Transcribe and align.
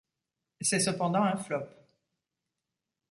C'est 0.61 0.79
cependant 0.79 1.21
un 1.21 1.37
flop. 1.37 1.61